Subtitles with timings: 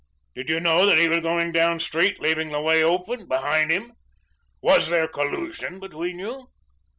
[0.33, 3.93] Did you know that he was going down street, leaving the way open behind him?
[4.59, 6.47] Was there collusion between you?"